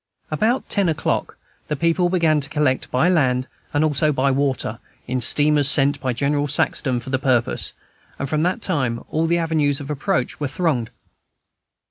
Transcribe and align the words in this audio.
About 0.31 0.67
ten 0.67 0.89
o'clock 0.89 1.37
the 1.67 1.75
people 1.75 2.09
began 2.09 2.41
to 2.41 2.49
collect 2.49 2.89
by 2.89 3.07
land, 3.07 3.47
and 3.71 3.83
also 3.83 4.11
by 4.11 4.31
water, 4.31 4.79
in 5.07 5.21
steamers 5.21 5.69
sent 5.69 5.99
by 6.01 6.11
General 6.11 6.47
Saxton 6.47 6.99
for 6.99 7.11
the 7.11 7.19
purpose; 7.19 7.73
and 8.17 8.27
from 8.27 8.41
that 8.41 8.63
time 8.63 9.03
all 9.11 9.27
the 9.27 9.37
avenues 9.37 9.79
of 9.79 9.91
approach 9.91 10.39
were 10.39 10.47
thronged. 10.47 10.89